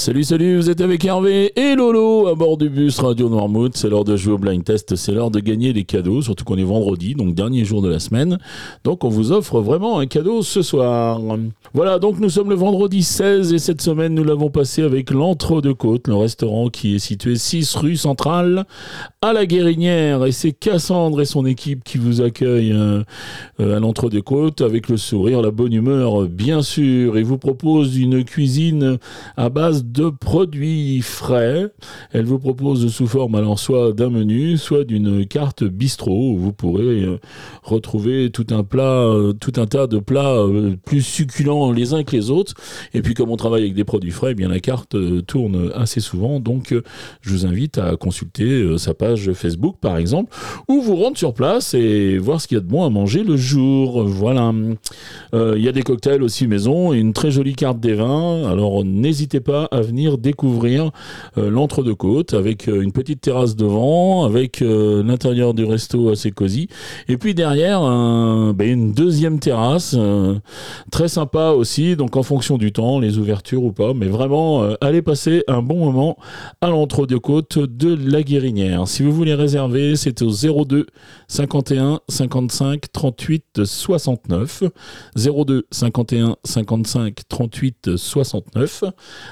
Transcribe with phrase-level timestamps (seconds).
[0.00, 3.76] Salut, salut, vous êtes avec Hervé et Lolo à bord du bus Radio Noirmouth.
[3.76, 6.56] C'est l'heure de jouer au blind test, c'est l'heure de gagner des cadeaux, surtout qu'on
[6.56, 8.38] est vendredi, donc dernier jour de la semaine.
[8.82, 11.20] Donc on vous offre vraiment un cadeau ce soir.
[11.74, 16.08] Voilà, donc nous sommes le vendredi 16 et cette semaine nous l'avons passé avec l'Entre-deux-Côtes,
[16.08, 18.64] le restaurant qui est situé 6 rue Centrale
[19.20, 20.24] à la Guérinière.
[20.24, 23.02] Et c'est Cassandre et son équipe qui vous accueillent euh,
[23.60, 27.18] euh, à l'Entre-deux-Côtes avec le sourire, la bonne humeur, bien sûr.
[27.18, 28.96] Et vous propose une cuisine
[29.36, 31.68] à base de produits frais.
[32.12, 36.52] Elle vous propose sous forme alors soit d'un menu, soit d'une carte bistrot où vous
[36.52, 37.18] pourrez euh,
[37.62, 42.04] retrouver tout un plat, euh, tout un tas de plats euh, plus succulents les uns
[42.04, 42.54] que les autres.
[42.94, 46.00] Et puis comme on travaille avec des produits frais, eh bien la carte tourne assez
[46.00, 46.40] souvent.
[46.40, 46.74] Donc
[47.20, 50.34] je vous invite à consulter sa page Facebook par exemple,
[50.68, 53.24] ou vous rendre sur place et voir ce qu'il y a de bon à manger
[53.24, 54.04] le jour.
[54.04, 54.52] Voilà.
[55.32, 58.50] Il y a des cocktails aussi maison et une très jolie carte des vins.
[58.50, 60.90] Alors n'hésitez pas à venir découvrir
[61.38, 66.68] euh, l'entre-deux-côtes avec euh, une petite terrasse devant, avec euh, l'intérieur du resto assez cosy.
[67.08, 69.96] Et puis derrière, ben, une deuxième terrasse,
[70.90, 73.94] très sympa aussi, donc en fonction du temps, les ouvertures ou pas.
[73.94, 76.16] Mais vraiment, allez passer un bon moment
[76.60, 78.86] à l'entre-deux-côtes de la Guérinière.
[78.88, 80.30] Si vous voulez réserver, c'est au
[80.64, 80.86] 02
[81.28, 84.64] 51 55 38 69.
[85.16, 88.84] 02 51 55 38 69.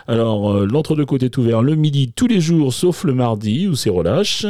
[0.07, 3.91] Alors, euh, l'entre-deux-côtes est ouvert le midi tous les jours, sauf le mardi où c'est
[3.91, 4.47] relâche.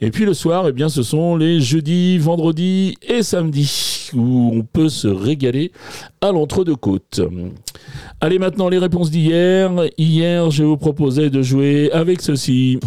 [0.00, 4.62] Et puis le soir, eh bien, ce sont les jeudis, vendredis et samedis où on
[4.62, 5.72] peut se régaler
[6.20, 7.20] à l'entre-deux-côtes.
[8.20, 9.72] Allez maintenant les réponses d'hier.
[9.98, 12.78] Hier, je vous proposais de jouer avec ceci.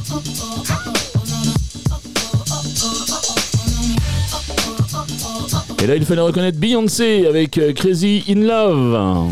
[5.86, 9.30] Et là, il fallait reconnaître Beyoncé avec euh, Crazy in Love.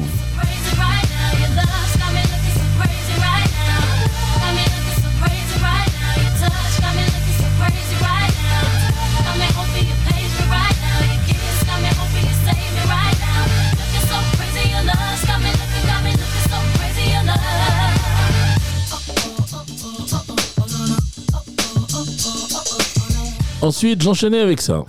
[23.64, 24.84] Ensuite, j'enchaînais avec ça.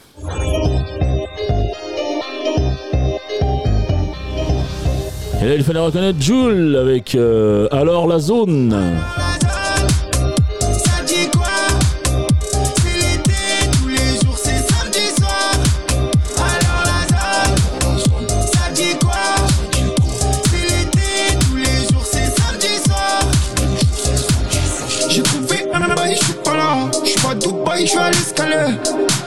[5.41, 8.75] Et là, il fallait reconnaître Jules avec euh, Alors la zone.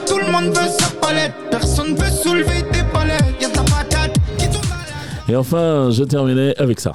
[0.06, 3.24] Tout le monde veut sa palette, personne veut soulever des palettes.
[3.40, 4.66] Y'a ta patate qui tourne
[5.28, 6.92] Et enfin, je terminais avec ça.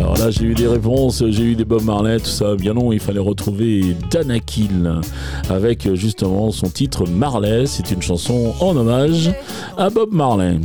[0.00, 2.54] Alors là, j'ai eu des réponses, j'ai eu des Bob Marley, tout ça.
[2.54, 5.00] Bien non, il fallait retrouver Danakil
[5.50, 7.66] avec justement son titre Marley.
[7.66, 9.32] C'est une chanson en hommage
[9.76, 10.58] à Bob Marley.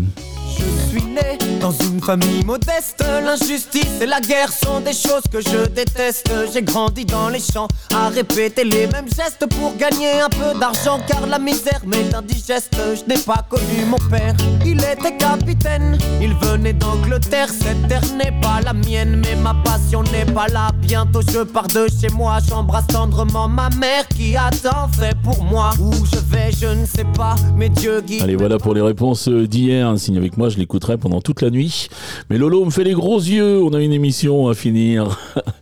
[0.57, 5.41] Je suis né dans une famille modeste, l'injustice et la guerre sont des choses que
[5.41, 6.31] je déteste.
[6.53, 10.99] J'ai grandi dans les champs à répéter les mêmes gestes pour gagner un peu d'argent
[11.07, 12.75] car la misère m'est indigeste.
[12.95, 14.35] Je n'ai pas connu mon père,
[14.65, 15.97] il était capitaine.
[16.21, 20.69] Il venait d'Angleterre, cette terre n'est pas la mienne, mais ma passion n'est pas là.
[20.81, 25.43] Bientôt je pars de chez moi, j'embrasse tendrement ma mère qui a tant fait pour
[25.43, 25.71] moi.
[25.79, 28.23] Où je vais, je ne sais pas, mais Dieu guide.
[28.23, 29.97] Allez, voilà pour les réponses d'hier.
[29.97, 31.89] Signe avec moi, je l'écouterai pendant toute la nuit.
[32.29, 35.19] Mais Lolo me fait les gros yeux, on a une émission à finir.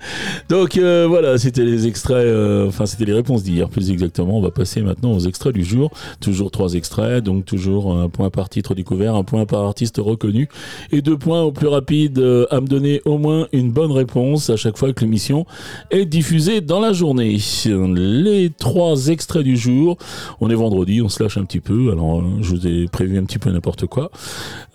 [0.47, 4.38] Donc euh, voilà, c'était les extraits, euh, enfin c'était les réponses d'hier plus exactement.
[4.38, 5.91] On va passer maintenant aux extraits du jour.
[6.19, 10.47] Toujours trois extraits, donc toujours un point par titre découvert, un point par artiste reconnu
[10.91, 14.51] et deux points au plus rapide euh, à me donner au moins une bonne réponse
[14.51, 15.47] à chaque fois que l'émission
[15.89, 17.38] est diffusée dans la journée.
[17.66, 19.97] Les trois extraits du jour,
[20.41, 23.24] on est vendredi, on se lâche un petit peu, alors je vous ai prévu un
[23.24, 24.12] petit peu n'importe quoi.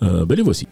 [0.01, 0.67] ben les voici.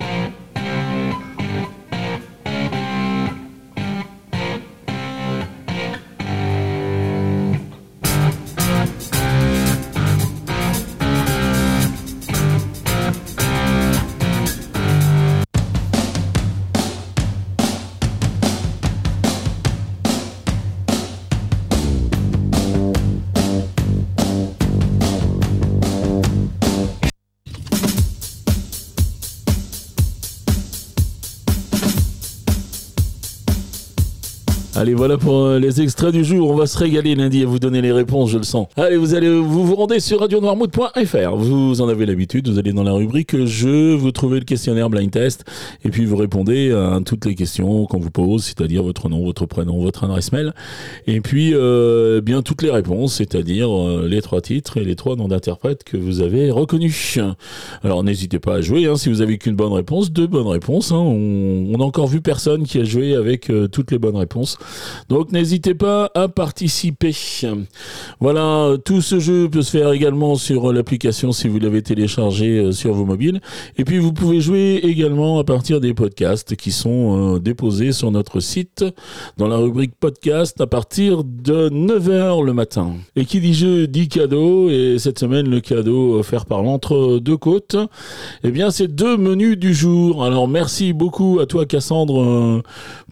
[34.80, 36.50] Allez, voilà pour euh, les extraits du jour.
[36.50, 38.68] On va se régaler lundi à vous donner les réponses, je le sens.
[38.78, 41.36] Allez, vous allez vous vous rendez sur radionoirmouth.fr.
[41.36, 45.12] Vous en avez l'habitude, vous allez dans la rubrique je, vous trouvez le questionnaire blind
[45.12, 45.44] test
[45.84, 49.46] et puis vous répondez à toutes les questions qu'on vous pose, c'est-à-dire votre nom, votre
[49.46, 50.54] prénom, votre adresse mail
[51.08, 55.18] et puis euh, bien toutes les réponses, c'est-à-dire euh, les trois titres et les trois
[55.18, 57.20] noms d'interprètes que vous avez reconnus.
[57.84, 60.94] Alors n'hésitez pas à jouer hein, si vous avez qu'une bonne réponse, deux bonnes réponses.
[60.94, 61.00] Hein.
[61.00, 64.58] On, on a encore vu personne qui a joué avec toutes les bonnes réponses.
[65.10, 67.16] Donc n'hésitez pas à participer.
[68.20, 72.72] Voilà, tout ce jeu peut se faire également sur l'application si vous l'avez téléchargé euh,
[72.72, 73.42] sur vos mobiles.
[73.78, 78.12] Et puis vous pouvez jouer également à partir des podcasts qui sont euh, déposés sur
[78.12, 78.86] notre site
[79.38, 82.94] dans la rubrique podcast à partir de 9h le matin.
[83.16, 87.38] Et qui dit jeu dit cadeau et cette semaine le cadeau offert par l'entre deux
[87.38, 87.78] côtes,
[88.44, 90.24] eh bien c'est deux menus du jour.
[90.24, 92.64] Alors merci beaucoup à toi Cassandre euh,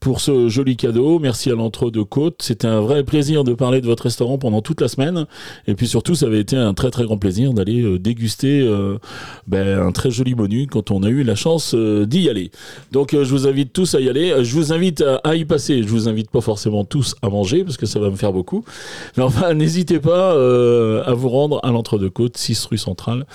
[0.01, 1.19] pour ce joli cadeau.
[1.19, 2.41] Merci à l'entre deux côtes.
[2.41, 5.25] C'était un vrai plaisir de parler de votre restaurant pendant toute la semaine.
[5.67, 8.97] Et puis surtout, ça avait été un très très grand plaisir d'aller euh, déguster euh,
[9.47, 12.51] ben, un très joli menu quand on a eu la chance euh, d'y aller.
[12.91, 14.43] Donc je vous invite tous à y aller.
[14.43, 15.83] Je vous invite à, à, y passer.
[15.83, 18.65] Je vous invite pas forcément tous à manger parce que ça va me faire beaucoup.
[19.15, 23.25] Mais enfin, n'hésitez pas à vous rendre à l'entre deux côtes, 6 rue centrale,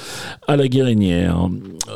[0.46, 1.48] à la Guérinière.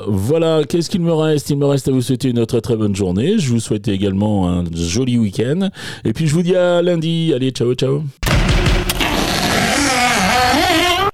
[0.06, 1.50] Voilà, qu'est-ce qu'il me reste?
[1.50, 3.38] Il me reste à vous souhaiter une très très bonne journée.
[3.38, 5.70] Je vous souhaite également un joli week-end.
[6.04, 7.32] Et puis je vous dis à lundi.
[7.34, 8.02] Allez, ciao, ciao.